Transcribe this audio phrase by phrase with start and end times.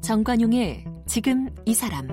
[0.00, 2.06] 정관용의 지금 이 사람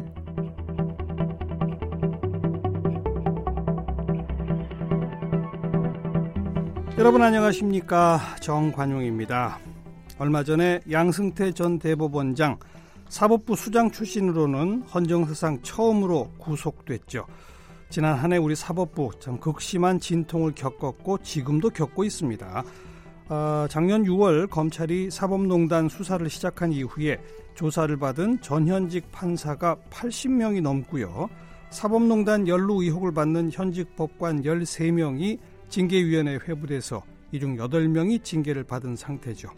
[6.97, 9.59] 여러분 안녕하십니까 정관용입니다.
[10.17, 12.57] 얼마 전에 양승태 전 대법원장
[13.14, 17.28] 사법부 수장 출신으로는 헌정사상 처음으로 구속됐죠.
[17.91, 22.64] 지난 한 해 우리 사법부 참 극심한 진통을 겪었고 지금도 겪고 있습니다.
[23.29, 27.21] 어, 작년 6월 검찰이 사법농단 수사를 시작한 이후에
[27.54, 31.29] 조사를 받은 전현직 판사가 80명이 넘고요.
[31.70, 35.38] 사법농단 연루 의혹을 받는 현직 법관 13명이
[35.70, 39.50] 징계위원회에 회부돼서 이 중 8명이 징계를 받은 상태죠.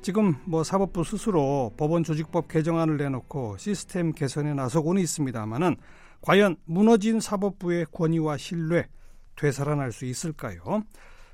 [0.00, 5.76] 지금 뭐 사법부 스스로 법원 조직법 개정안을 내놓고 시스템 개선에 나서고는 있습니다만은
[6.20, 8.88] 과연 무너진 사법부의 권위와 신뢰
[9.36, 10.82] 되살아날 수 있을까요?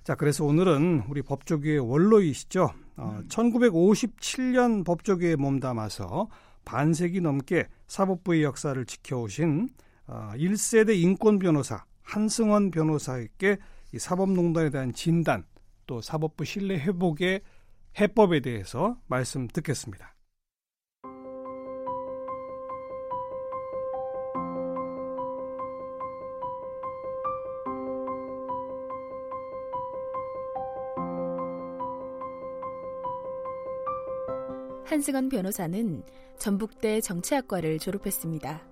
[0.03, 2.71] 자, 그래서 오늘은 우리 법조계의 원로이시죠.
[2.97, 6.29] 어, 1957년 법조계에 몸담아서
[6.65, 9.69] 반세기 넘게 사법부의 역사를 지켜오신
[10.07, 13.57] 어, 1세대 인권 변호사 한승원 변호사에게
[13.93, 15.45] 이 사법농단에 대한 진단
[15.87, 17.41] 또 사법부 신뢰 회복의
[18.01, 20.17] 해법에 대해서 말씀 듣겠습니다.
[34.85, 36.03] 한승원 변호사는
[36.39, 38.63] 전북대 정치학과를 졸업했습니다.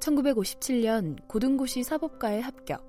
[0.00, 2.84] 1957년 고등고시 사법과에 합격.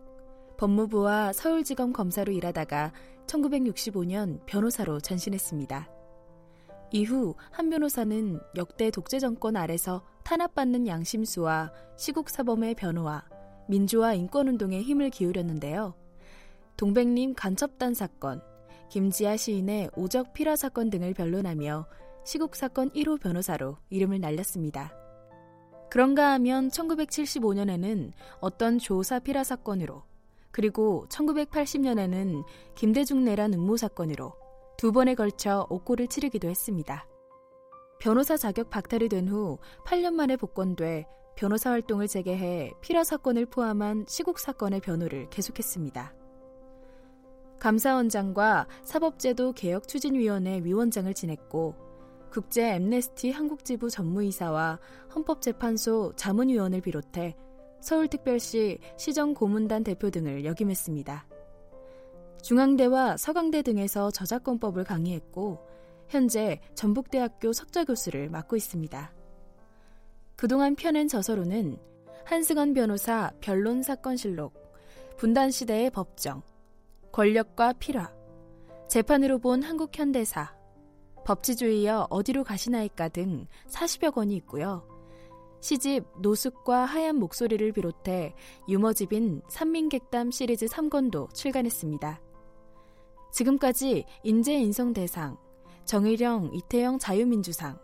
[0.58, 2.94] 법무부와 서울지검 검사로 일하다가
[3.28, 5.90] 1965년 변호사로 전신했습니다.
[6.92, 13.26] 이후 한 변호사는 역대 독재 정권 아래서 탄압받는 양심수와 시국 사범의 변호와
[13.68, 15.94] 민주화 인권운동에 힘을 기울였는데요.
[16.78, 18.42] 동백림 간첩단 사건,
[18.90, 21.88] 김지아 시인의 오적 피라 사건 등을 변론하며
[22.26, 24.94] 시국 사건 1호 변호사로 이름을 날렸습니다.
[25.90, 30.04] 그런가 하면 1975년에는 어떤 조사 피라 사건으로
[30.56, 32.46] 그리고 1980년에는
[32.76, 34.32] 김대중 내란 음모 사건으로
[34.78, 37.06] 두 번에 걸쳐 옥고를 치르기도 했습니다.
[38.00, 44.40] 변호사 자격 박탈이 된 후 8년 만에 복권돼 변호사 활동을 재개해 피라 사건을 포함한 시국
[44.40, 46.14] 사건의 변호를 계속했습니다.
[47.60, 51.76] 감사원장과 사법제도 개혁 추진위원회 위원장을 지냈고
[52.32, 54.80] 국제 엠네스티 한국지부 전무이사와
[55.14, 57.36] 헌법재판소 자문위원을 비롯해
[57.82, 61.26] 서울특별시 시정고문단 대표 등을 역임했습니다.
[62.42, 65.60] 중앙대와 서강대 등에서 저작권법을 강의했고
[66.08, 69.14] 현재 전북대학교 석좌교수를 맡고 있습니다.
[70.36, 71.78] 그동안 펴낸 저서로는
[72.24, 74.54] 한승원 변호사 변론 사건실록,
[75.18, 76.42] 분단시대의 법정,
[77.12, 78.12] 권력과 필화,
[78.88, 80.54] 재판으로 본 한국 현대사,
[81.24, 84.95] 법치주의여 어디로 가시나이까 등 40여 권이 있고요.
[85.62, 88.36] 시집 노숙과 하얀 목소리를 비롯해
[88.68, 92.22] 유머집인 산민객담 시리즈 3권도 출간했습니다.
[93.32, 95.38] 지금까지 인재인성대상,
[95.86, 97.78] 정일영, 이태영 자유민주상,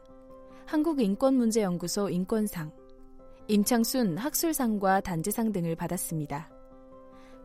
[0.66, 2.72] 한국인권문제연구소 인권상,
[3.48, 6.50] 임창순 학술상과 단지상 등을 받았습니다.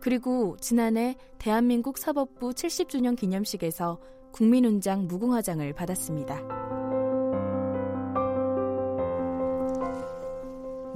[0.00, 3.98] 그리고 지난해 대한민국 사법부 70주년 기념식에서
[4.32, 6.66] 국민훈장 무궁화장을 받았습니다.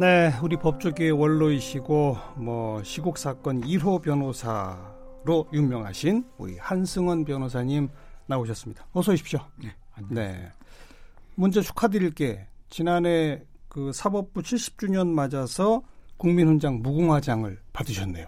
[0.00, 7.90] 네, 우리 법조계의 원로이시고 뭐 시국 사건 1호 변호사로 유명하신 우리 한승원 변호사님
[8.24, 8.86] 나오셨습니다.
[8.94, 9.40] 어서 오십시오.
[9.62, 9.74] 네.
[10.08, 10.48] 네.
[11.34, 15.82] 먼저 축하드릴 게 지난해 그 사법부 70주년 맞아서
[16.16, 18.26] 국민훈장 무궁화장을 받으셨네요.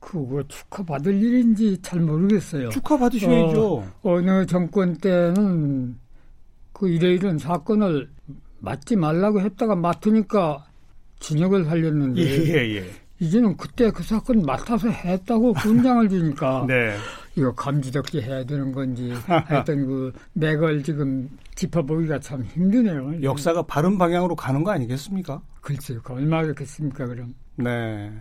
[0.00, 2.70] 그거 축하받을 일인지 잘 모르겠어요.
[2.70, 3.74] 축하받으셔야죠.
[3.76, 5.98] 어, 어느 정권 때는
[6.72, 8.10] 그 이래 이런 사건을
[8.60, 10.64] 맡지 말라고 했다가 맡으니까
[11.24, 12.90] 진역을 살렸는데 예, 예, 예.
[13.18, 16.96] 이제는 그때 그 사건 맡아서 했다고 군장을 주니까 네.
[17.36, 23.22] 이거 감지덕지 해야 되는 건지 하여튼 그 맥을 지금 짚어보기가 참 힘드네요.
[23.22, 25.40] 역사가 바른 방향으로 가는 거 아니겠습니까?
[25.60, 26.00] 글쎄요.
[26.08, 27.34] 얼마나 겠습니까 그럼.
[27.56, 28.12] 네.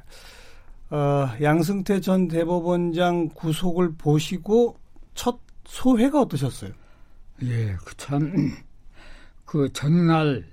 [0.89, 4.78] 어, 양승태 전 대법원장 구속을 보시고
[5.13, 6.72] 첫 소회가 어떠셨어요?
[7.44, 8.31] 예, 그 참,
[9.44, 10.45] 그 전날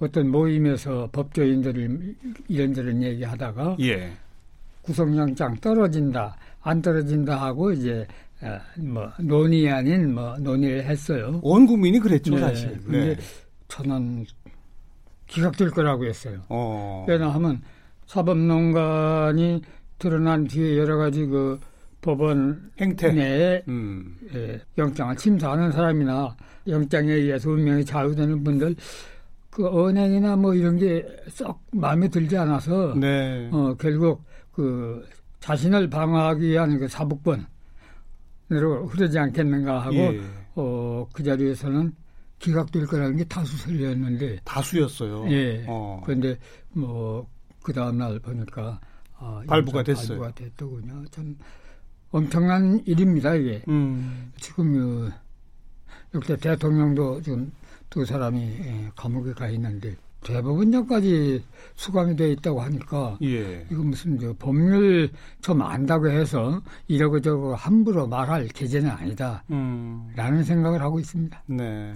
[0.00, 2.14] 어떤 모임에서 법조인들을
[2.48, 4.10] 이런저런 얘기하다가 예.
[4.82, 8.06] 구속영장 떨어진다 안 떨어진다 하고 이제
[8.42, 11.38] 어, 뭐 논의 아닌 뭐 논의를 했어요.
[11.42, 12.40] 온 국민이 그랬죠 네.
[12.40, 12.80] 사실.
[12.82, 13.16] 근데 네.
[13.68, 14.24] 저는
[15.26, 16.40] 기각될 거라고 했어요.
[16.48, 17.04] 어.
[17.06, 17.60] 왜냐하면
[18.06, 19.62] 사법농단이
[19.98, 21.60] 드러난 뒤에 여러 가지 그
[22.00, 24.16] 법원 행태 내에 음.
[24.34, 26.34] 예, 영장을 심사하는 사람이나
[26.66, 28.74] 영장에 의해서 운명이 좌우되는 분들
[29.50, 33.48] 그 언행이나 뭐 이런 게 썩 마음에 들지 않아서 네.
[33.52, 35.04] 어, 결국 그
[35.40, 37.46] 자신을 방어하기 위한 그 사법권으로
[38.88, 40.20] 흐르지 않겠는가 하고 예.
[40.54, 41.92] 어, 그 자리에서는
[42.38, 45.30] 기각될 거라는 게 다수설이었는데 다수였어요.
[45.30, 45.64] 예.
[45.68, 46.00] 어.
[46.04, 46.36] 그런데
[46.74, 47.26] 뭐
[47.62, 48.80] 그 다음 날 보니까
[49.18, 50.20] 아, 발부가 됐어요.
[50.20, 51.04] 발부가 됐더군요.
[51.10, 51.36] 참
[52.10, 53.62] 엄청난 일입니다 이게.
[53.68, 54.32] 음.
[54.38, 55.10] 지금
[56.14, 57.52] 역대 대통령도 지금
[57.90, 61.44] 두 사람이 예, 감옥에 가 있는데 대법원장까지
[61.74, 63.66] 수감이 돼 있다고 하니까 예.
[63.70, 65.10] 이거 무슨 저 법률
[65.40, 69.42] 좀 안다고 해서 이러고 저러고 함부로 말할 계제는 아니다.
[69.50, 70.10] 음.
[70.14, 71.42] 라는 생각을 하고 있습니다.
[71.46, 71.94] 네.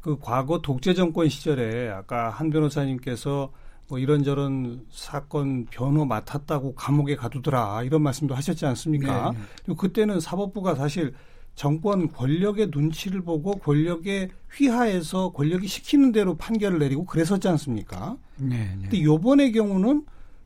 [0.00, 3.52] 그 과거 독재 정권 시절에 아까 한 변호사님께서
[3.88, 9.30] 뭐 이런저런 사건 변호 맡았다고 감옥에 가두더라 이런 말씀도 하셨지 않습니까?
[9.32, 9.38] 네.
[9.64, 11.12] 그리고 그때는 사법부가 사실
[11.56, 18.16] 정권 권력의 눈치를 보고 권력에 휘하해서 권력이 시키는 대로 판결을 내리고 그랬었지 않습니까?
[18.36, 18.56] 네.
[18.76, 18.78] 네.
[18.82, 20.04] 근데 요번의 경우는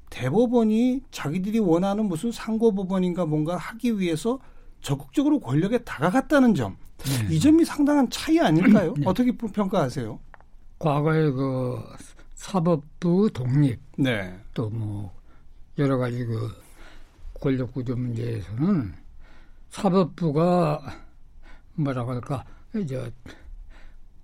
[0.09, 4.39] 대법원이 자기들이 원하는 무슨 상고법원인가 뭔가 하기 위해서
[4.81, 6.77] 적극적으로 권력에 다가갔다는 점.
[6.99, 7.35] 네.
[7.35, 8.95] 이 점이 상당한 차이 아닐까요?
[8.97, 9.03] 네.
[9.07, 10.19] 어떻게 평가하세요?
[10.79, 11.79] 과거에 그
[12.35, 14.35] 사법부 독립, 네.
[14.55, 15.13] 또 뭐
[15.79, 16.51] 여러 가지 그
[17.35, 18.93] 권력 구조 문제에서는
[19.71, 20.81] 사법부가
[21.75, 22.45] 뭐라고 할까
[22.77, 23.11] 이제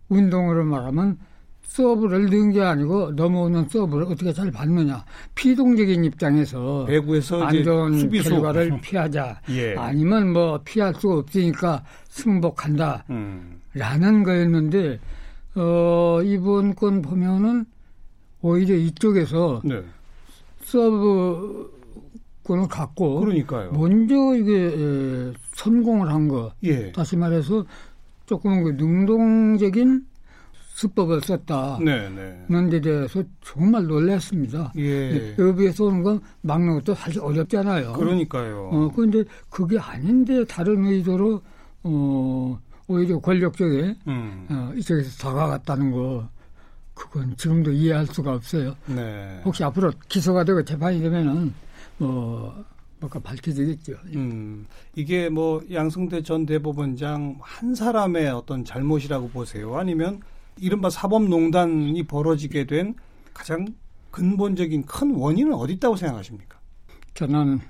[0.08, 1.18] 운동으로 말하면
[1.62, 5.04] 서브를 넣은 게 아니고 넘어오는 서브를 어떻게 잘 받느냐
[5.34, 8.30] 피동적인 입장에서 배구에서 안전 수비수.
[8.30, 9.74] 결과를 피하자 예.
[9.76, 13.60] 아니면 뭐 피할 수가 없으니까 승복한다 음.
[13.74, 14.98] 라는 거였는데
[15.56, 17.66] 어 이번 건 보면은
[18.40, 19.82] 오히려 이쪽에서 네.
[20.62, 21.70] 서브
[22.46, 23.72] 권을 갖고 그러니까요.
[23.72, 26.52] 먼저 이게 성공을 한 거.
[26.62, 26.92] 예.
[26.92, 27.64] 다시 말해서
[28.26, 30.06] 조금 그 능동적인
[30.52, 31.78] 수법을 썼다.
[31.82, 32.44] 네, 네.
[32.48, 34.72] 는데 대해서 정말 놀랐습니다.
[34.76, 35.34] 예.
[35.38, 37.94] 여기에서 오는 건 막는 것도 사실 어렵잖아요.
[37.94, 38.68] 그러니까요.
[38.72, 41.40] 어, 그런데 그게 아닌데 다른 의도로
[41.82, 44.46] 어, 오히려 권력적에 음.
[44.50, 46.28] 어, 이쪽에서 다가갔다는 거.
[46.92, 48.74] 그건 지금도 이해할 수가 없어요.
[48.86, 49.40] 네.
[49.44, 51.52] 혹시 앞으로 기소가 되고 재판이 되면은
[51.98, 52.64] 뭐
[53.00, 53.94] 뭐가 밝혀지겠죠.
[54.14, 59.76] 음, 이게 뭐 양승태 전 대법원장 한 사람의 어떤 잘못이라고 보세요?
[59.76, 60.20] 아니면
[60.58, 62.94] 이른바 사법농단이 벌어지게 된
[63.34, 63.66] 가장
[64.10, 66.58] 근본적인 큰 원인은 어디 있다고 생각하십니까?
[67.14, 67.60] 저는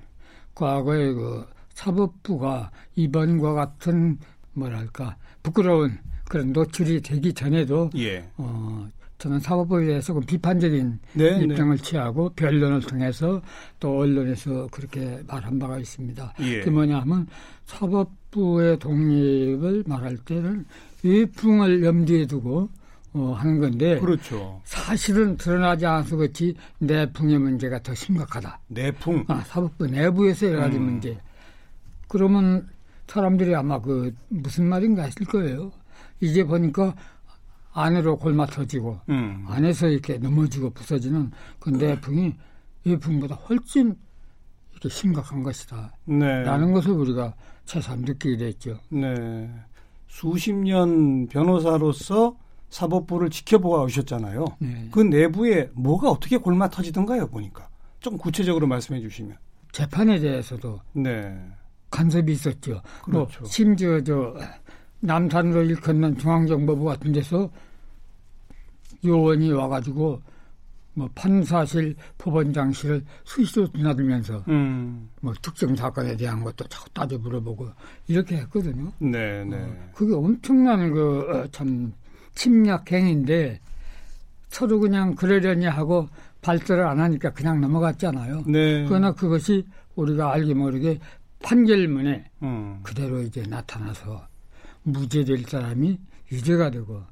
[0.55, 4.19] 과거에 그 사법부가 이번과 같은
[4.53, 8.29] 뭐랄까 부끄러운 그런 노출이 되기 전에도 예.
[8.37, 11.45] 어, 저는 사법부에 대해서 좀 비판적인 네, 네.
[11.45, 11.83] 입장을 네.
[11.83, 13.41] 취하고 변론을 통해서
[13.81, 16.35] 또 언론에서 그렇게 말한 바가 있습니다.
[16.41, 16.61] 예.
[16.61, 17.27] 그 뭐냐 하면
[17.65, 20.67] 사법부의 독립을 말할 때는
[21.03, 22.69] 위풍을 염두에 두고
[23.15, 24.61] 어, 하는 건데 그렇죠.
[24.65, 28.61] 사실은 드러나지 않아서 그렇지 내풍의 문제가 더 심각하다.
[28.69, 29.25] 내풍.
[29.29, 30.85] 아, 사법부 내부에서 여러 가지 음.
[30.85, 31.19] 문제.
[32.09, 32.69] 그러면
[33.07, 35.73] 사람들이 아마 그 무슨 말인가 했을 거예요.
[36.21, 36.95] 이제 보니까
[37.77, 39.45] 안으로 골마 터지고 음.
[39.47, 42.35] 안에서 이렇게 넘어지고 부서지는 그 내풍이
[42.85, 43.95] 외풍보다 훨씬
[44.73, 45.93] 이렇게 심각한 것이다.
[46.07, 46.43] 네.
[46.43, 47.35] 라는 것을 우리가
[47.67, 48.81] 새삼 느끼게 됐죠.
[48.89, 49.51] 네.
[50.09, 52.39] 수십 년 변호사로서
[52.71, 54.45] 사법부를 지켜보아 오셨잖아요.
[54.59, 54.89] 네.
[54.91, 57.69] 그 내부에 뭐가 어떻게 골마 터지던가요, 보니까.
[58.01, 59.37] 좀 구체적으로 말씀해 주시면.
[59.73, 61.39] 재판에 대해서도 네.
[61.91, 62.81] 간섭이 있었죠.
[63.09, 63.41] 뭐 그렇죠.
[63.41, 64.35] 뭐 심지어 저
[65.01, 67.51] 남산으로 일컫는 중앙정보부 같은 데서
[69.05, 70.21] 요원이 와가지고
[70.97, 75.11] 뭐 판사실 법원장실을 수시로 드나들면서 음.
[75.21, 77.69] 뭐 특정 사건에 대한 것도 자꾸 따져 물어보고
[78.09, 78.91] 이렇게 했거든요.
[78.99, 79.57] 네, 네.
[79.57, 83.61] 어, 그게 엄청난 그참 어, 침략 행위인데
[84.49, 86.09] 서로 그냥 그러려니 하고
[86.41, 88.45] 발설을 안 하니까 그냥 넘어갔잖아요.
[88.47, 88.87] 네.
[88.87, 90.99] 그러나 그것이 우리가 알게 모르게
[91.43, 92.81] 판결문에 음.
[92.83, 94.27] 그대로 이제 나타나서
[94.87, 95.99] 무죄될 사람이
[96.33, 97.03] 유죄가 되고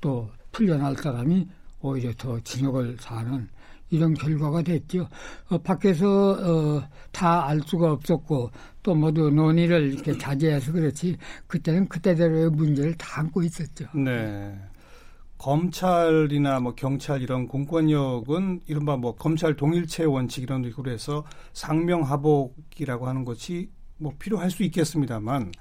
[0.00, 1.46] 또 풀려날 사람이
[1.80, 3.48] 오히려 더 징역을 사는
[3.90, 5.08] 이런 결과가 됐죠.
[5.48, 8.50] 어, 밖에서 어, 다 알 수가 없었고
[8.82, 11.16] 또 모두 논의를 이렇게 자제해서 그렇지
[11.46, 13.86] 그때는 그때대로의 문제를 다 안고 있었죠.
[13.94, 14.58] 네.
[15.38, 23.24] 검찰이나 뭐 경찰 이런 공권력은 이른바 뭐 검찰 동일체 원칙 이런 식으로 해서 상명하복이라고 하는
[23.24, 25.52] 것이 뭐 필요할 수 있겠습니다만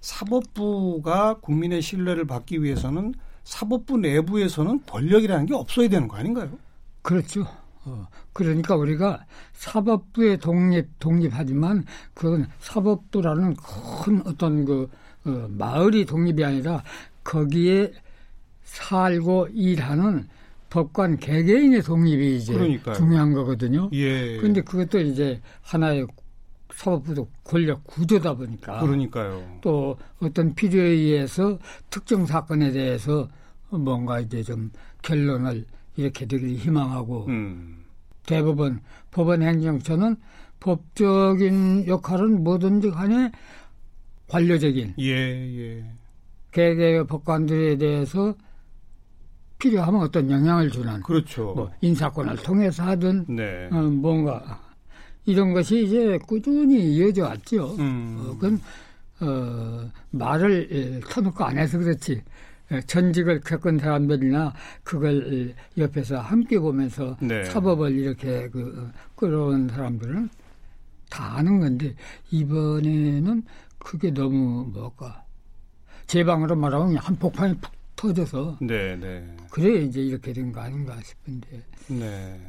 [0.00, 3.14] 사법부가 국민의 신뢰를 받기 위해서는
[3.44, 6.50] 사법부 내부에서는 권력이라는 게 없어야 되는 거 아닌가요?
[7.02, 7.46] 그렇죠.
[7.84, 9.24] 어, 그러니까 우리가
[9.54, 13.56] 사법부의 독립, 독립하지만 그건 사법부라는
[14.04, 14.90] 큰 어떤 그,
[15.24, 16.82] 어, 마을이 독립이 아니라
[17.24, 17.92] 거기에
[18.64, 20.28] 살고 일하는
[20.70, 22.94] 법관 개개인의 독립이 이제 그러니까요.
[22.94, 23.88] 중요한 거거든요.
[23.94, 24.36] 예.
[24.36, 26.06] 그런데 그것도 이제 하나의
[26.78, 28.78] 사법부도 권력 구조다 보니까.
[28.80, 29.58] 그러니까요.
[29.60, 31.58] 또 어떤 필요에 의해서
[31.90, 33.28] 특정 사건에 대해서
[33.70, 34.70] 뭔가 이제 좀
[35.02, 35.64] 결론을
[35.96, 37.84] 이렇게 되길 희망하고 음.
[38.26, 38.80] 대법원
[39.10, 40.16] 법원 행정처는
[40.60, 43.32] 법적인 역할은 뭐든지 간에
[44.28, 45.84] 관료적인 예, 예.
[46.52, 48.36] 개개 법관들에 대해서
[49.58, 51.54] 필요하면 어떤 영향을 주는 그렇죠.
[51.54, 53.68] 뭐 인사권을 통해서 하든 네.
[53.72, 54.67] 어, 뭔가
[55.28, 57.76] 이런 것이 이제 꾸준히 이어져 왔죠.
[57.78, 58.16] 음.
[58.18, 58.60] 어, 그건
[59.20, 62.22] 어, 말을 예, 터놓고 안 해서 그렇지.
[62.72, 67.44] 예, 전직을 겪은 사람들이나 그걸 옆에서 함께 보면서 네.
[67.44, 70.30] 사법을 이렇게 그 끌어온 사람들은
[71.10, 71.94] 다 아는 건데
[72.30, 73.42] 이번에는
[73.78, 75.24] 그게 너무 뭐까
[76.06, 79.36] 제 방으로 말하면 한 폭탄이 푹 터져서 네, 네.
[79.50, 82.40] 그래 이제 이렇게 된 거 아닌가 싶은데 네.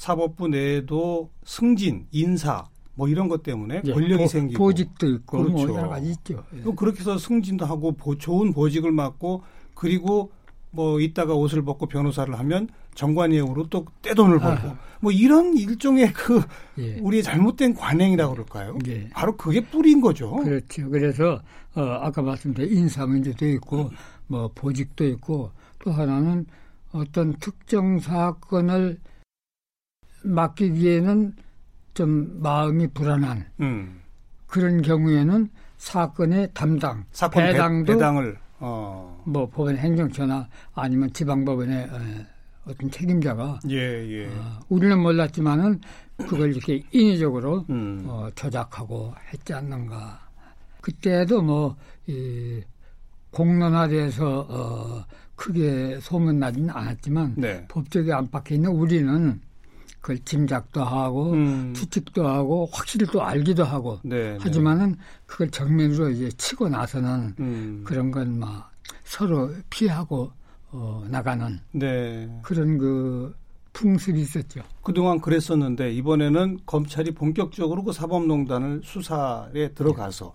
[0.00, 2.64] 사법부 내에도 승진, 인사
[2.94, 5.66] 뭐 이런 것 때문에 예, 권력이 보, 생기고 보직도 있고 뭐 그렇죠.
[5.66, 6.42] 뭐 여러 가지 있죠.
[6.56, 6.62] 예.
[6.62, 9.42] 또 그렇게 해서 승진도 하고 보, 좋은 보직을 맡고
[9.74, 10.32] 그리고
[10.70, 14.78] 뭐 이따가 옷을 벗고 변호사를 하면 정관예우로 또 떼돈을 벌고 아.
[15.00, 16.40] 뭐 이런 일종의 그
[16.78, 16.98] 예.
[17.00, 18.78] 우리의 잘못된 관행이라고 그럴까요?
[18.86, 19.06] 예.
[19.10, 20.34] 바로 그게 뿌리인 거죠.
[20.36, 20.88] 그렇죠.
[20.88, 21.42] 그래서
[21.74, 23.90] 어, 아까 말씀드린 인사 문제도 있고 음.
[24.28, 26.46] 뭐 보직도 있고 또 하나는
[26.92, 28.98] 어떤 특정 사건을
[30.22, 31.34] 맡기기에는
[31.94, 34.00] 좀 마음이 불안한 음.
[34.46, 39.22] 그런 경우에는 사건의 담당 사건 배당도 배, 당을 어.
[39.26, 41.98] 뭐 법원 행정처나 아니면 지방법원의 어,
[42.66, 44.26] 어떤 책임자가 예, 예.
[44.26, 45.80] 어, 우리는 몰랐지만은
[46.18, 48.04] 그걸 이렇게 인위적으로 음.
[48.06, 50.28] 어, 조작하고 했지 않는가.
[50.82, 52.62] 그때도 뭐 이,
[53.30, 55.04] 공론화돼서 어,
[55.36, 57.64] 크게 소문나지는 않았지만 네.
[57.68, 59.40] 법적인 안팎에 있는 우리는
[60.00, 61.74] 그걸 짐작도 하고 음.
[61.74, 64.38] 추측도 하고 확실히 또 알기도 하고 네, 네.
[64.40, 67.82] 하지만은 그걸 정면으로 이제 치고 나서는 음.
[67.84, 68.70] 그런 건 막
[69.04, 70.32] 서로 피하고
[70.70, 72.28] 어, 나가는 네.
[72.42, 73.34] 그런 그
[73.72, 74.62] 풍습이 있었죠.
[74.82, 80.32] 그동안 그랬었는데 이번에는 검찰이 본격적으로 그 사법농단을 수사에 들어가서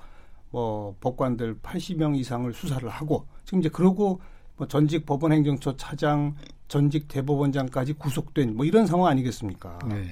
[0.51, 4.21] 뭐 법관들 80명 이상을 수사를 하고 지금 이제 그러고
[4.57, 6.35] 뭐 전직 법원행정처 차장,
[6.67, 9.79] 전직 대법원장까지 구속된 뭐 이런 상황 아니겠습니까?
[9.87, 10.05] 네.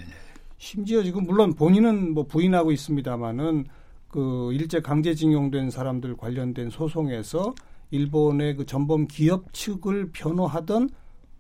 [0.57, 3.65] 심지어 지금 물론 본인은 뭐 부인하고 있습니다마는
[4.07, 7.53] 그 일제 강제징용된 사람들 관련된 소송에서
[7.91, 10.89] 일본의 그 전범 기업 측을 변호하던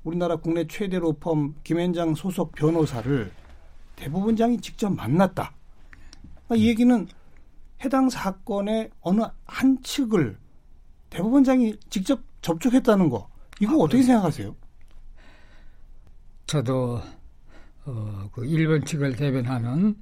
[0.03, 3.31] 우리나라 국내 최대 로펌 김현장 소속 변호사를
[3.95, 5.53] 대법원장이 직접 만났다.
[6.47, 7.07] 그러니까 이 얘기는
[7.83, 10.37] 해당 사건의 어느 한 측을
[11.09, 13.29] 대법원장이 직접 접촉했다는 거
[13.61, 14.03] 이거 아, 어떻게 네.
[14.03, 14.55] 생각하세요?
[16.45, 17.01] 저도
[17.85, 19.95] 어, 그 일본 측을 대변하는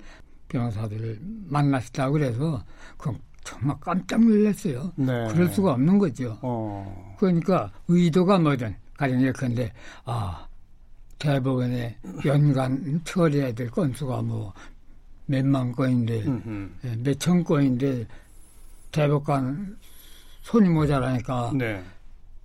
[0.50, 1.20] 변호사들을
[1.50, 2.64] 만났다 그래서
[2.98, 3.12] 그
[3.44, 4.92] 정말 깜짝 놀랐어요.
[4.96, 5.28] 네.
[5.32, 6.38] 그럴 수가 없는 거죠.
[6.42, 7.16] 어.
[7.20, 9.72] 그러니까 의도가 뭐든 가령 예컨대
[10.06, 10.48] 아
[11.18, 14.54] 대법원에 연간 처리해야 될 건수가 뭐
[15.26, 16.24] 몇만 건인데
[16.84, 18.08] 예, 몇천 건인데
[18.92, 19.78] 대법관
[20.42, 21.84] 손이 모자라니까 네.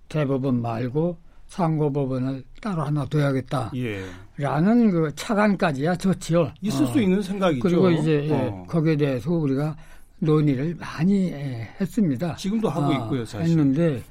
[0.09, 3.71] 대법원 말고 상고법원을 따로 하나 둬야겠다.
[3.75, 4.03] 예.
[4.37, 6.51] 라는 그 차관까지야 좋지요.
[6.61, 6.87] 있을 어.
[6.87, 7.61] 수 있는 생각이죠.
[7.61, 8.63] 그리고 이제 예, 어.
[8.63, 9.75] 예, 거기에 대해서 우리가
[10.19, 12.35] 논의를 많이 예, 했습니다.
[12.35, 13.51] 지금도 하고 어, 있고요, 사실.
[13.51, 14.03] 했는데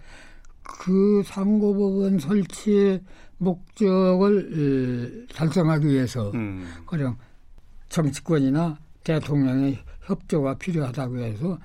[0.62, 3.00] 그 상고법원 설치의
[3.38, 6.66] 목적을 달성하기 위해서 음.
[6.86, 7.16] 가령
[7.88, 11.58] 정치권이나 대통령의 협조가 필요하다고 해서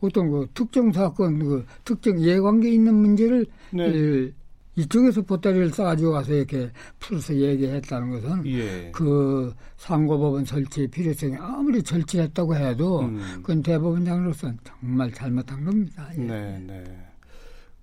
[0.00, 4.30] 어떤 그 특정 사건, 그 특정 이해관계 있는 문제를 네.
[4.76, 8.90] 이쪽에서 보따리를 싸가지고 가서 이렇게 풀어서 얘기했다는 것은 예.
[8.92, 13.20] 그 상고법원 설치의 필요성이 아무리 절실했다고 해도 음.
[13.36, 16.08] 그건 대법원장으로서는 정말 잘못한 겁니다.
[16.16, 16.20] 예.
[16.20, 16.84] 네, 네.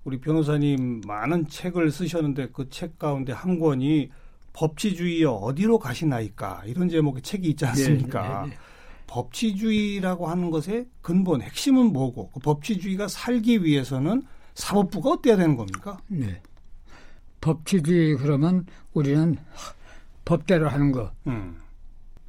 [0.04, 4.10] 우리 변호사님 많은 책을 쓰셨는데 그 책 가운데 한 권이
[4.52, 8.42] 법치주의여 어디로 가시나이까 이런 제목의 책이 있지 않습니까?
[8.42, 8.62] 네, 네, 네.
[9.06, 14.22] 법치주의라고 하는 것의 근본 핵심은 뭐고 그 법치주의가 살기 위해서는
[14.54, 15.98] 사법부가 어때야 되는 겁니까?
[16.08, 16.40] 네.
[17.42, 19.36] 법치주의 그러면 우리는
[20.24, 21.58] 법대로 하는 거, 음.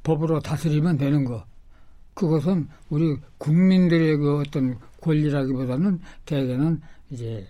[0.02, 1.46] 법으로 다스리면 되는 거.
[2.12, 7.46] 그것은 우리 국민들의 그 어떤 권리라기보다는 대개는 이제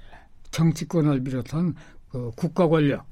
[0.52, 1.74] 정치권을 비롯한
[2.10, 3.04] 그 국가 권력,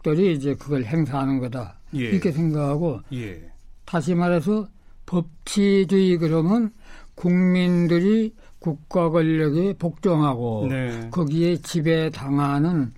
[0.00, 1.78] 귀족들이 이제 그걸 행사하는 거다.
[1.94, 2.10] 예.
[2.10, 3.50] 이렇게 생각하고 예.
[3.84, 4.68] 다시 말해서
[5.06, 6.72] 법치주의 그러면
[7.14, 11.08] 국민들이 국가 권력에 복종하고 네.
[11.10, 12.92] 거기에 지배당하는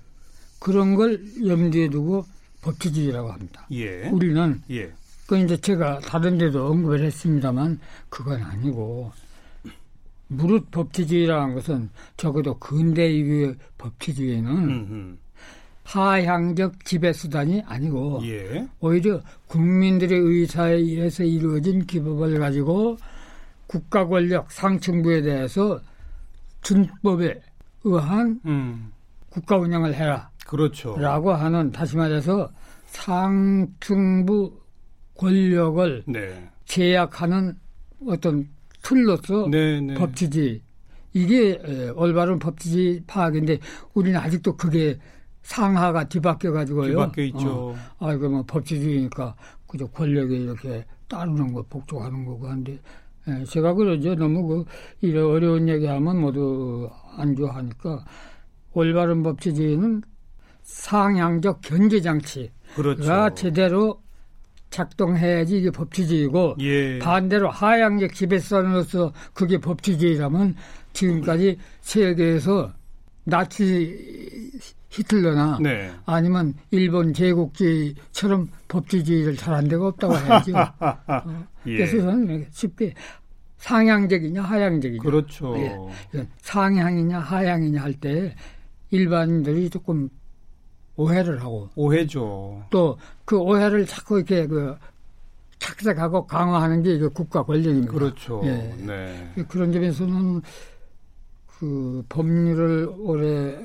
[0.63, 2.25] 그런 걸 염두에 두고
[2.61, 3.67] 법치주의라고 합니다.
[3.73, 4.09] 예.
[4.11, 4.93] 우리는 예.
[5.27, 9.11] 그 이제 제가 다른 데도 언급을 했습니다만 그건 아니고
[10.29, 15.17] 무릇 법치주의라는 것은 적어도 근대 이후의 법치주의는 음흠.
[15.83, 18.69] 파향적 지배 수단이 아니고 예.
[18.79, 22.99] 오히려 국민들의 의사에 의해서 이루어진 기법을 가지고
[23.67, 25.81] 국가 권력 상층부에 대해서
[26.63, 27.43] 준법에
[27.83, 28.93] 의한 음.
[29.29, 30.31] 국가 운영을 해라.
[30.47, 30.97] 그렇죠.
[30.99, 32.51] 라고 하는 다시 말해서
[32.87, 34.61] 상층부
[35.17, 36.51] 권력을 네.
[36.65, 37.57] 제약하는
[38.07, 38.49] 어떤
[38.83, 39.95] 틀로서 네, 네.
[39.95, 40.61] 법치주의
[41.15, 41.59] 이게
[41.95, 43.59] 올바른 법치주의 파악인데
[43.95, 44.99] 우리는 아직도 그게
[45.43, 46.89] 상하가 뒤바뀌어 가지고요.
[46.89, 47.49] 뒤바뀌어 있죠.
[47.51, 49.35] 어, 아 이거 뭐 법치주의니까
[49.67, 52.79] 그저 권력에 이렇게 따르는 거 복종하는 거고 한데
[53.29, 54.15] 예, 제가 그러죠.
[54.15, 54.65] 너무 그
[55.01, 58.05] 이런 어려운 얘기하면 모두 안 좋아하니까
[58.73, 60.03] 올바른 법치주의는
[60.63, 63.35] 상향적 견제 장치가 그렇죠.
[63.35, 64.01] 제대로
[64.71, 66.99] 작동해야지 이게 법치주의고 예.
[66.99, 70.57] 반대로 하향적 지배선으로서 그게 법치주의라면
[70.95, 72.73] 지금까지 세계에서
[73.25, 74.51] 나치
[74.89, 75.91] 히틀러나 네.
[76.07, 80.53] 아니면 일본 제국주의처럼 법치주의를 잘한 데가 없다고 해야죠.
[80.81, 81.77] 어, 예.
[81.77, 82.95] 그래서 저는 쉽게
[83.59, 85.03] 상향적이냐 하향적이냐.
[85.03, 85.55] 그렇죠.
[85.59, 86.27] 예.
[86.39, 88.35] 상향이냐 하향이냐 할 때
[88.91, 90.09] 일반인들이 조금
[90.97, 92.65] 오해를 하고 오해죠.
[92.71, 94.77] 또 그 오해를 자꾸 이렇게 그
[95.59, 97.93] 착색하고 강화하는 게 국가 권력입니다.
[97.93, 98.43] 그렇죠.
[98.45, 98.75] 예.
[98.85, 99.33] 네.
[99.49, 100.43] 그런 점에서는
[101.47, 103.59] 그 법률을 오래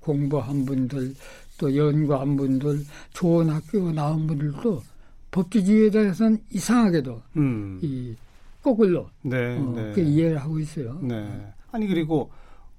[0.00, 1.14] 공부한 분들
[1.58, 2.80] 또 연구한 분들
[3.14, 4.82] 좋은 학교 나온 분들도
[5.30, 7.78] 법치주의에 대해서는 이상하게도 음.
[7.82, 8.14] 이
[8.62, 10.02] 거꾸로 네, 어, 네.
[10.02, 10.98] 이해를 하고 있어요.
[11.00, 11.54] 네.
[11.70, 12.30] 아니 그리고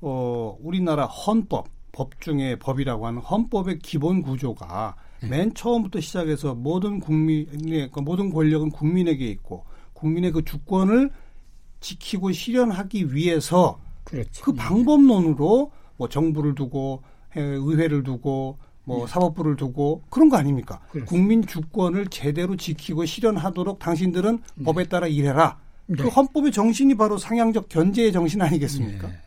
[0.01, 5.29] 어 우리나라 헌법 법 중에 법이라고 하는 헌법의 기본 구조가 네.
[5.29, 11.09] 맨 처음부터 시작해서 모든 국민의 그러니까 모든 권력은 국민에게 있고 국민의 그 주권을
[11.79, 14.43] 지키고 실현하기 위해서 그렇지.
[14.43, 17.01] 그 방법론으로 뭐 정부를 두고
[17.35, 19.11] 의회를 두고 뭐 네.
[19.11, 20.79] 사법부를 두고 그런 거 아닙니까?
[20.91, 21.09] 그렇습니다.
[21.09, 24.63] 국민 주권을 제대로 지키고 실현하도록 당신들은 네.
[24.63, 25.59] 법에 따라 일해라.
[25.87, 26.03] 네.
[26.03, 29.07] 그 헌법의 정신이 바로 상향적 견제의 정신 아니겠습니까?
[29.07, 29.17] 네.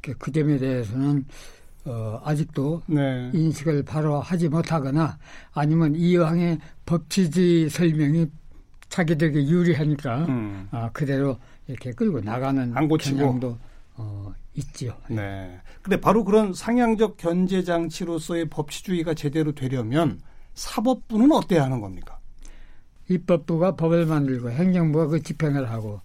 [0.00, 1.26] 그, 그 점에 대해서는
[1.88, 3.30] 어, 아직도 네.
[3.32, 5.18] 인식을 바로 하지 못하거나
[5.52, 8.26] 아니면 이왕의 법치주의 설명이
[8.90, 10.68] 자기들에게 유리하니까 음.
[10.70, 13.58] 아, 그대로 이렇게 끌고 나가는 경향도
[13.96, 14.94] 어, 있지요.
[15.08, 15.60] 네.
[15.82, 20.20] 근데 바로 그런 상향적 견제 장치로서의 법치주의가 제대로 되려면
[20.54, 22.18] 사법부는 어때야 하는 겁니까?
[23.08, 26.00] 입법부가 법을 만들고 행정부가 그 집행을 하고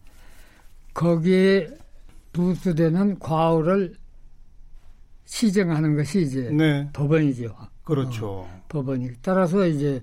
[0.93, 1.67] 거기에
[2.31, 3.95] 부수되는 과오를
[5.25, 6.89] 시정하는 것이 이제 네.
[6.93, 7.55] 법원이죠.
[7.83, 8.27] 그렇죠.
[8.27, 10.01] 어, 법원이 따라서 이제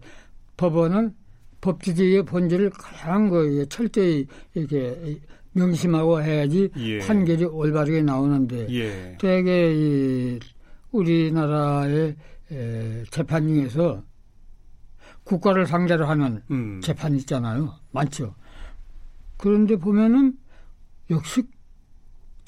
[0.57, 1.15] 법원은
[1.61, 5.21] 법치주의의 본질을 가장 그 철저히 이렇게
[5.53, 6.99] 명심하고 해야지 예.
[6.99, 9.17] 판결이 올바르게 나오는데 예.
[9.19, 10.41] 되게 이
[10.93, 12.17] 우리나라의
[12.53, 14.03] 에, 재판 중에서
[15.25, 16.81] 국가를 상대로 하는 음.
[16.83, 17.75] 재판 있잖아요.
[17.93, 18.35] 많죠.
[19.37, 20.37] 그런데 보면은
[21.11, 21.43] 역시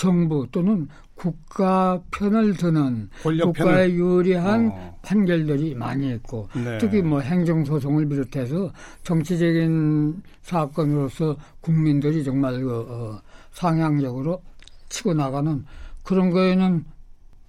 [0.03, 3.95] 정부 또는 국가 편을 드는 국가에 편을.
[3.95, 4.99] 유리한 어.
[5.03, 6.77] 판결들이 많이 있고 네.
[6.79, 8.73] 특히 뭐 행정 소송을 비롯해서
[9.05, 14.43] 정치적인 사건으로서 국민들이 정말 그 어, 상향적으로
[14.89, 15.65] 치고 나가는
[16.03, 16.85] 그런 거에는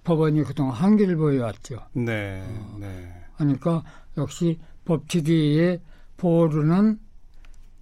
[0.04, 1.80] 법원이 그동안 한계를 보여왔죠.
[1.94, 2.40] 네.
[2.46, 3.12] 어, 네.
[3.36, 3.82] 그러니까
[4.16, 5.80] 역시 법치주의의
[6.18, 7.00] 보루는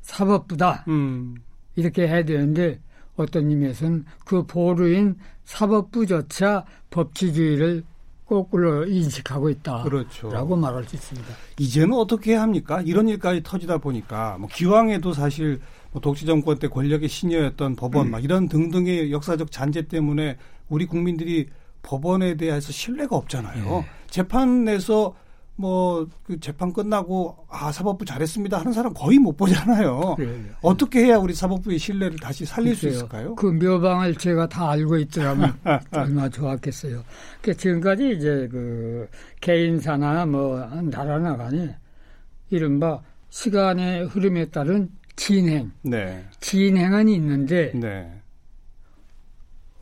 [0.00, 0.86] 사법부다.
[0.88, 1.34] 음.
[1.76, 2.80] 이렇게 해야 되는데
[3.16, 7.84] 어떤 의미에서는 그 보루인 사법부조차 법치주의를
[8.26, 9.82] 거꾸로 인식하고 있다.
[9.82, 10.30] 그렇죠.
[10.30, 11.28] 라고 말할 수 있습니다.
[11.58, 12.80] 이제는 어떻게 합니까?
[12.80, 18.10] 이런 일까지 터지다 보니까 뭐 기왕에도 사실 뭐 독재 정권 때 권력의 신여였던 법원 음.
[18.12, 20.38] 막 이런 등등의 역사적 잔재 때문에
[20.70, 21.48] 우리 국민들이
[21.82, 23.64] 법원에 대해서 신뢰가 없잖아요.
[23.64, 23.86] 네.
[24.08, 25.14] 재판에서
[25.56, 30.14] 뭐 그 재판 끝나고 아 사법부 잘했습니다 하는 사람 거의 못 보잖아요.
[30.16, 30.44] 그래요.
[30.62, 32.90] 어떻게 해야 우리 사법부의 신뢰를 다시 살릴 글쎄요.
[32.92, 33.34] 수 있을까요?
[33.34, 35.58] 그 묘방을 제가 다 알고 있더라면
[35.92, 37.04] 얼마나 좋았겠어요.
[37.40, 39.08] 그 지금까지 이제 그
[39.40, 41.76] 개인사나 뭐 나라나 간에
[42.50, 46.24] 이른바 시간의 흐름에 따른 진행, 네.
[46.40, 48.10] 진행은 있는데 네.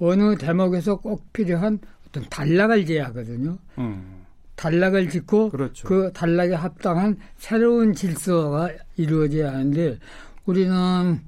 [0.00, 1.78] 어느 대목에서 꼭 필요한
[2.08, 3.58] 어떤 단락을 제하거든요.
[3.78, 4.19] 음.
[4.60, 5.88] 단락을 짓고 그렇죠.
[5.88, 8.68] 그 단락에 합당한 새로운 질서가
[8.98, 9.98] 이루어져야 하는데
[10.44, 11.20] 우리는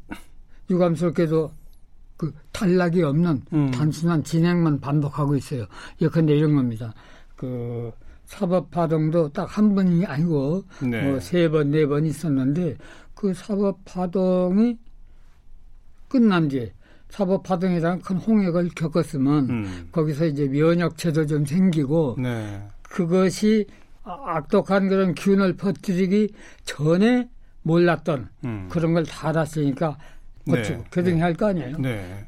[0.69, 1.51] 유감스럽게도
[2.19, 3.71] 그 단락이 없는 음.
[3.71, 5.65] 단순한 진행만 반복하고 있어요.
[6.03, 6.93] 예컨대 이런 겁니다.
[7.35, 7.91] 그
[8.27, 11.11] 사법 파동도 딱 한 번이 아니고 네.
[11.11, 12.77] 뭐세 번, 네 번 있었는데
[13.15, 14.77] 그 사법 파동이
[16.09, 16.73] 끝난 뒤에
[17.09, 19.89] 사법 파동이라는 큰 홍역을 겪었으면 음.
[19.91, 22.63] 거기서 이제 면역체도 좀 생기고 네.
[22.93, 23.67] 그것이
[24.05, 26.29] 아, 악독한 그런 기운을 퍼뜨리기
[26.65, 27.29] 전에
[27.63, 28.69] 몰랐던 음.
[28.71, 29.97] 그런 걸 다 알았으니까
[30.49, 30.85] 어쩌고 네.
[30.93, 31.79] 교정해야 할거 아니에요.
[31.79, 32.27] 네.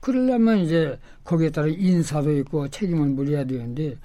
[0.00, 3.96] 그러려면 이제 거기에 따라 인사도 있고 책임을 물어야 되는데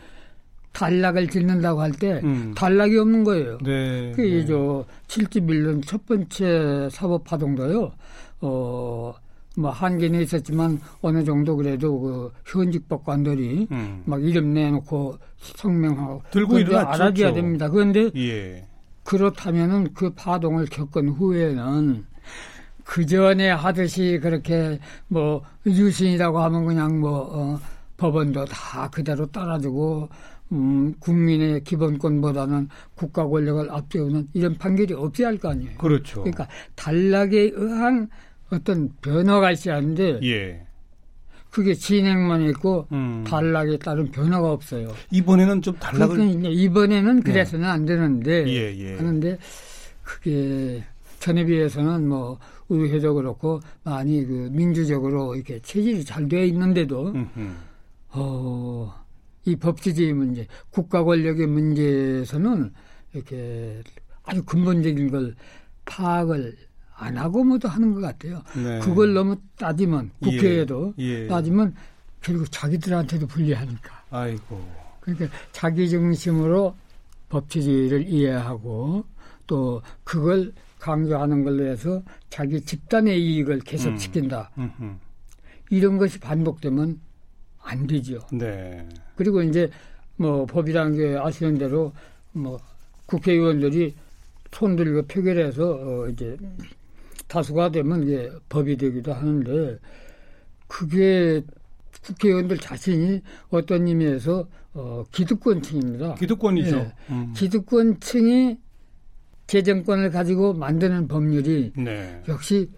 [0.74, 2.54] 단락을 짓는다고 할때 음.
[2.56, 3.58] 단락이 없는 거예요.
[3.64, 4.12] 네.
[4.14, 4.46] 그게 네.
[4.46, 7.94] 저 7집 1년 첫 번째 사법 파동도요.
[8.42, 9.14] 어,
[9.58, 14.04] 뭐 한계는 있었지만 어느 정도 그래도 그 현직 법관들이 음.
[14.06, 17.04] 막 이름 내놓고 성명하고 들고 일어났죠.
[17.04, 17.70] 알아줘야 됩니다.
[17.70, 18.68] 그런데 예.
[19.04, 22.06] 그렇다면은 그 파동을 겪은 후에는
[22.84, 27.60] 그 전에 하듯이 그렇게 뭐 유신이라고 하면 그냥 뭐 어,
[27.98, 30.10] 법원도 다 그대로 따라주고
[30.52, 35.78] 음, 국민의 기본권보다는 국가 권력을 앞세우는 이런 판결이 없어야 할 거 아니에요.
[35.78, 36.22] 그렇죠.
[36.22, 38.10] 그러니까 단락에 의한
[38.56, 40.66] 어떤 변화가 있어야 하는데 예.
[41.50, 43.24] 그게 진행만 있고 음.
[43.26, 44.94] 단락에 따른 변화가 없어요.
[45.12, 47.22] 이번에는 좀 단락을 그러니까 이번에는 네.
[47.22, 47.72] 그래서는 네.
[47.72, 48.98] 안 되는데 예, 예.
[48.98, 49.38] 하는데
[50.04, 50.84] 그게
[51.20, 52.40] 전에 비해서는 뭐
[52.70, 57.14] 의회도 그렇고 많이 그 민주적으로 이렇게 체질이 잘 되어 있는데도
[58.10, 58.94] 어,
[59.46, 62.74] 이 법치주의 문제, 국가 권력의 문제에서는
[63.14, 63.82] 이렇게
[64.24, 65.36] 아주 근본적인 걸
[65.86, 66.56] 파악을
[66.98, 68.42] 안 하고 뭐도 하는 것 같아요.
[68.56, 68.80] 네.
[68.80, 71.24] 그걸 너무 따지면 국회에도 예.
[71.24, 71.28] 예.
[71.28, 71.76] 따지면
[72.22, 74.04] 결국 자기들한테도 불리하니까.
[74.10, 74.86] 아이고.
[75.02, 76.76] 그러니까 자기 중심으로
[77.30, 79.04] 법치주의를 이해하고
[79.46, 83.98] 또 그걸 강조하는 걸로 해서 자기 집단의 이익을 계속 음.
[83.98, 84.52] 지킨다.
[84.58, 84.96] 음흠.
[85.72, 87.00] 이런 것이 반복되면
[87.62, 88.20] 안 되죠.
[88.32, 88.88] 네.
[89.16, 89.70] 그리고 이제
[90.16, 91.94] 뭐 법이라는 게 아시는 대로
[92.32, 92.60] 뭐
[93.08, 93.96] 국회의원들이
[94.52, 96.38] 손 들고 표결해서 어 이제
[97.28, 99.80] 다수가 되면 이게 법이 되기도 하는데
[100.68, 101.44] 그게
[102.04, 106.16] 국회의원들 자신이 어떤 의미에서 어, 기득권층입니다.
[106.16, 106.76] 기득권이죠.
[106.76, 106.94] 네.
[107.10, 107.34] 음.
[107.36, 108.58] 기득권층이
[109.48, 112.22] 재정권을 가지고 만드는 법률이 네.
[112.28, 112.70] 역시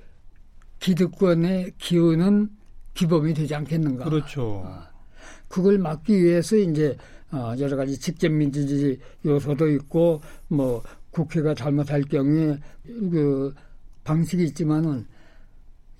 [0.80, 2.50] 기득권의 기운은
[2.94, 4.06] 기범이 되지 않겠는가.
[4.06, 4.64] 그렇죠.
[4.66, 4.80] 어,
[5.48, 6.96] 그걸 막기 위해서 이제
[7.32, 13.54] 어, 여러 가지 직접 민주주의 요소도 있고 뭐 국회가 잘못할 경우에 그
[14.08, 15.06] 방식이 있지만은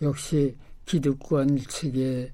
[0.02, 2.32] 역시 기득권 측의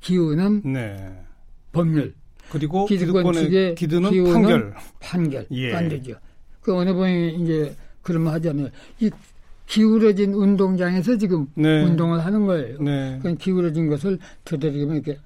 [0.00, 1.22] 기운은 네.
[1.70, 2.14] 법률
[2.50, 5.74] 그리고 기득권 측의 기드는 판결 판결 예.
[5.74, 6.14] 안 되죠.
[6.62, 8.70] 그 어느 분이 이제 그런 말 하잖아요.
[9.00, 9.10] 이
[9.66, 11.84] 기울어진 운동장에서 지금 네.
[11.84, 12.80] 운동을 하는 거예요.
[12.80, 13.18] 네.
[13.22, 15.18] 그 기울어진 것을 되도록이면 이렇게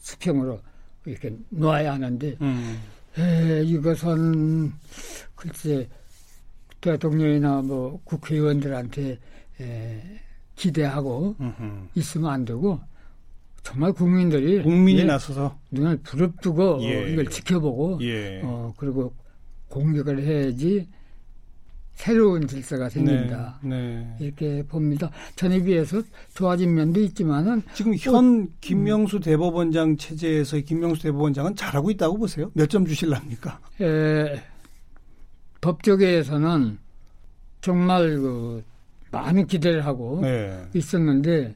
[0.00, 0.58] 수평으로
[1.04, 2.80] 이렇게 놓아야 하는데 음.
[3.18, 4.72] 에, 이것은
[5.34, 5.86] 글쎄
[6.82, 9.18] 대통령이나 뭐 국회의원들한테
[9.60, 10.02] 에,
[10.56, 11.88] 기대하고 음흠.
[11.94, 12.80] 있으면 안 되고
[13.62, 17.04] 정말 국민들이 국민이 예, 나서서 눈을 부릅뜨고 예.
[17.04, 18.40] 어, 이걸 지켜보고 예.
[18.44, 19.14] 어 그리고
[19.68, 20.88] 공격을 해야지
[21.94, 23.60] 새로운 질서가 생긴다.
[23.62, 24.16] 네, 네.
[24.18, 25.10] 이렇게 봅니다.
[25.36, 26.02] 전에 비해서
[26.34, 32.50] 좋아진 면도 있지만은 지금 현 김명수 대법원장 체제에서 김명수 대법원장은 잘하고 있다고 보세요?
[32.54, 33.60] 몇 점 주실랍니까?
[33.80, 34.42] 에,
[35.62, 36.78] 법조계에서는
[37.62, 38.62] 정말 그
[39.10, 40.62] 많은 기대를 하고 네.
[40.74, 41.54] 있었는데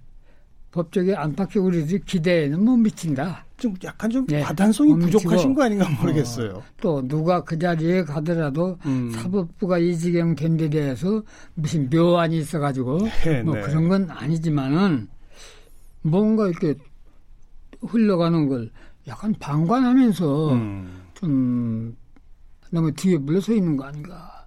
[0.71, 3.45] 법조계 안팎의 우리들이 기대에는 못 미친다.
[3.57, 4.43] 좀 약간 좀 네.
[4.43, 6.57] 과단성이 부족하신 거 아닌가 모르겠어요.
[6.57, 9.11] 어, 또 누가 그 자리에 가더라도 음.
[9.11, 11.23] 사법부가 이 지경 된데 대해서
[11.55, 13.63] 무슨 묘안이 있어가지고 네, 뭐 네.
[13.63, 15.09] 그런 건 아니지만은
[16.03, 16.75] 뭔가 이렇게
[17.81, 18.71] 흘러가는 걸
[19.09, 21.03] 약간 방관하면서 음.
[21.15, 21.97] 좀
[22.77, 24.47] 너무 뒤에 물러서 있는 거 아닌가.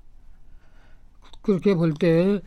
[1.42, 2.39] 그렇게 볼 때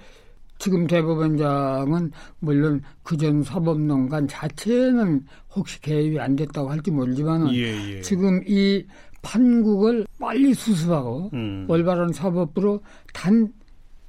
[0.58, 8.00] 지금 대법원장은 물론 그전 사법농간 자체는 혹시 개입이 안 됐다고 할지 모르지만 예, 예.
[8.00, 8.86] 지금 이
[9.22, 11.66] 판국을 빨리 수습하고 음.
[11.68, 12.80] 올바른 사법부로
[13.12, 13.52] 단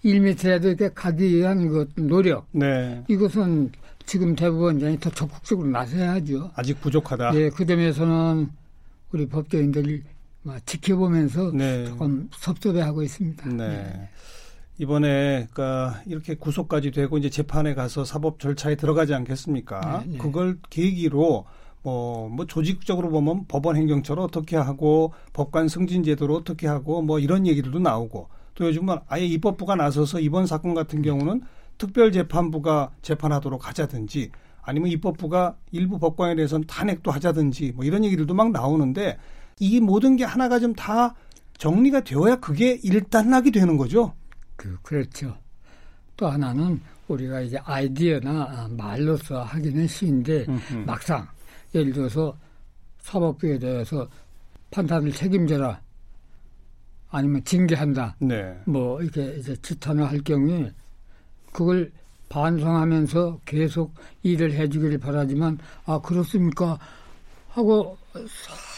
[0.06, 2.46] 1m라도 이렇게 가기 위한 이것 노력.
[2.52, 3.04] 네.
[3.08, 3.72] 이것은
[4.06, 6.52] 지금 대법원장이 더 적극적으로 나서야죠.
[6.54, 7.34] 아직 부족하다.
[7.36, 8.48] 예, 그 점에서는
[9.12, 10.04] 우리 법조인들이
[10.66, 11.86] 지켜보면서 네.
[11.86, 13.50] 조금 섭섭해하고 있습니다.
[13.50, 13.68] 네.
[13.68, 14.10] 네.
[14.80, 20.04] 이번에 그러니까 이렇게 구속까지 되고 이제 재판에 가서 사법 절차에 들어가지 않겠습니까?
[20.06, 20.18] 네, 네.
[20.18, 21.46] 그걸 계기로
[21.84, 27.46] 뭐, 뭐 조직적으로 보면 법원 행정처를 어떻게 하고 법관 승진 제도를 어떻게 하고 뭐 이런
[27.46, 31.42] 얘기들도 나오고 또 요즘은 아예 입법부가 나서서 이번 사건 같은 경우는
[31.78, 39.18] 특별재판부가 재판하도록 하자든지 아니면 입법부가 일부 법관에 대해서는 탄핵도 하자든지 뭐 이런 얘기들도 막 나오는데
[39.60, 41.16] 이 모든 게 하나가 좀 다
[41.58, 44.14] 정리가 되어야 그게 일단락이 되는 거죠.
[44.56, 45.38] 그 그렇죠.
[46.18, 50.74] 또 하나는 우리가 이제 아이디어나 말로서 하기는 쉬운데 음흠.
[50.86, 51.28] 막상
[51.74, 52.36] 예를 들어서
[53.00, 54.08] 사법부에 대해서
[54.72, 55.80] 판단을 책임져라
[57.10, 58.16] 아니면 징계한다.
[58.20, 58.58] 네.
[58.66, 60.72] 뭐 이렇게 이제 지탄을 할 경우에
[61.52, 61.92] 그걸
[62.30, 66.80] 반성하면서 계속 일을 해주기를 바라지만 아 그렇습니까
[67.54, 67.98] 하고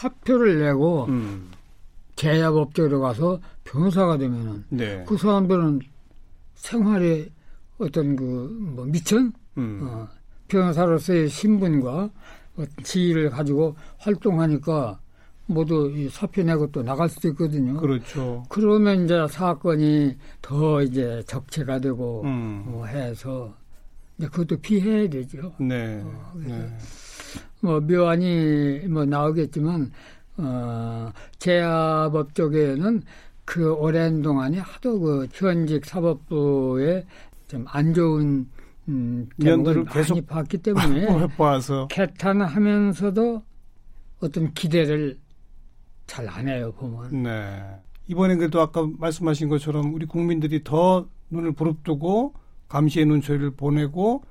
[0.00, 1.50] 사표를 내고 음.
[2.14, 5.04] 제야법적으로 가서 변호사가 되면은 네.
[5.06, 5.80] 그 사람들은
[6.54, 7.28] 생활에
[7.78, 9.80] 어떤 그뭐 미천 음.
[9.82, 10.08] 어,
[10.48, 12.10] 변호사로서의 신분과
[12.82, 15.00] 지위를 가지고 활동하니까
[15.46, 17.78] 모두 이 사표 내고 또 나갈 수도 있거든요.
[17.78, 18.44] 그렇죠.
[18.48, 22.64] 그러면 이제 사건이 더 이제 적체가 되고 음.
[22.66, 23.54] 뭐 해서
[24.18, 25.54] 그것도 피해야 되죠.
[25.60, 26.02] 네.
[26.04, 26.76] 어, 네.
[27.60, 29.92] 뭐 묘안이 뭐 나오겠지만
[30.38, 33.02] 어 제야법 쪽에는
[33.44, 37.04] 그 오랜 동안에 하도 그 현직 사법부에
[37.48, 38.46] 좀 안 좋은
[38.88, 43.42] 음, 면들을 계속 봤기 때문에 봐서 개탄하면서도
[44.20, 45.18] 어떤 기대를
[46.06, 47.22] 잘 안 해요 보면.
[47.24, 47.62] 네.
[48.08, 52.34] 이번엔 그래도 아까 말씀하신 것처럼 우리 국민들이 더 눈을 부릅뜨고
[52.68, 54.22] 감시의 눈초리를 보내고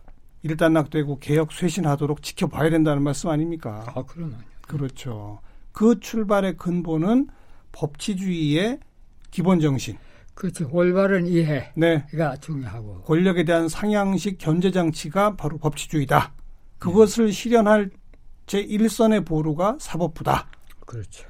[0.45, 3.83] 일단락되고 개혁 쇄신하도록 지켜봐야 된다는 말씀 아닙니까?
[3.95, 5.39] 아, 그러면 그렇죠.
[5.71, 7.27] 그 출발의 근본은
[7.71, 8.79] 법치주의의
[9.31, 9.97] 기본 정신.
[10.35, 10.69] 그렇죠.
[10.71, 12.05] 올바른 이해가 네.
[12.41, 13.01] 중요하고.
[13.01, 16.33] 권력에 대한 상향식 견제 장치가 바로 법치주의다.
[16.77, 17.31] 그것을 네.
[17.31, 17.89] 실현할
[18.45, 20.47] 제1선의 보루가 사법부다.
[20.85, 21.27] 그렇죠.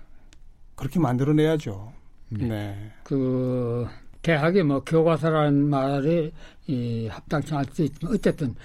[0.76, 1.94] 그렇게 만들어내야죠.
[2.30, 2.48] 네.
[2.48, 2.92] 네.
[3.04, 3.88] 그
[4.22, 6.34] 대학의 뭐 교과서라는 말이
[6.68, 8.56] 이 합당치 있지만 어쨌든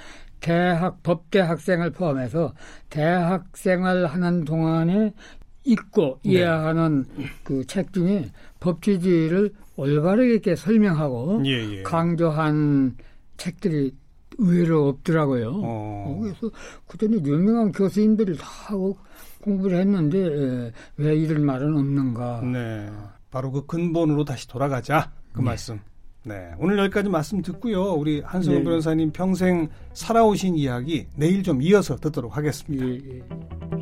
[0.40, 2.55] 대학 법대 학생을 포함해서
[2.88, 5.12] 대학생을 하는 동안에
[5.64, 6.33] 읽고 네.
[6.33, 7.05] 이해하는
[7.44, 11.83] 그책 중에 법치주의를 올바르게 설명하고 예, 예.
[11.83, 12.96] 강조한
[13.37, 13.94] 책들이
[14.38, 15.50] 의외로 없더라고요.
[15.50, 15.61] 어.
[15.62, 16.50] 어 그래서
[16.87, 18.96] 그전에 유명한 교수님들이 다 하고
[19.42, 22.40] 공부를 했는데 예, 왜 이런 말은 없는가.
[22.42, 22.90] 네.
[23.31, 25.12] 바로 그 근본으로 다시 돌아가자.
[25.33, 25.44] 그 네.
[25.44, 25.79] 말씀.
[26.22, 26.50] 네.
[26.59, 27.92] 오늘 여기까지 말씀 듣고요.
[27.92, 28.64] 우리 한승훈 네.
[28.64, 32.85] 변호사님 평생 살아오신 이야기 내일 좀 이어서 듣도록 하겠습니다.
[32.85, 33.79] 예, 예.